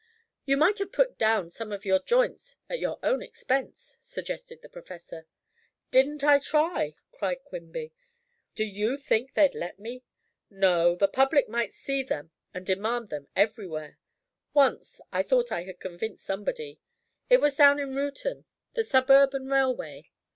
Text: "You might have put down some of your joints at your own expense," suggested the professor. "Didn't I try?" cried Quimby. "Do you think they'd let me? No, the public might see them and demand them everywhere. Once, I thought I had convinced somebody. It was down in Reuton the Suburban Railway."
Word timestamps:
"You 0.45 0.57
might 0.57 0.79
have 0.79 0.91
put 0.91 1.19
down 1.19 1.51
some 1.51 1.71
of 1.71 1.85
your 1.85 1.99
joints 1.99 2.55
at 2.67 2.79
your 2.79 2.97
own 3.03 3.21
expense," 3.21 3.97
suggested 4.01 4.63
the 4.63 4.67
professor. 4.67 5.27
"Didn't 5.91 6.23
I 6.23 6.39
try?" 6.39 6.95
cried 7.11 7.43
Quimby. 7.43 7.93
"Do 8.55 8.65
you 8.65 8.97
think 8.97 9.33
they'd 9.35 9.53
let 9.53 9.77
me? 9.77 10.03
No, 10.49 10.95
the 10.95 11.07
public 11.07 11.47
might 11.47 11.71
see 11.71 12.01
them 12.01 12.31
and 12.51 12.65
demand 12.65 13.09
them 13.09 13.27
everywhere. 13.35 13.99
Once, 14.55 15.01
I 15.11 15.21
thought 15.21 15.51
I 15.51 15.65
had 15.65 15.79
convinced 15.79 16.25
somebody. 16.25 16.81
It 17.29 17.39
was 17.39 17.55
down 17.57 17.77
in 17.77 17.93
Reuton 17.93 18.45
the 18.73 18.83
Suburban 18.83 19.49
Railway." 19.49 20.09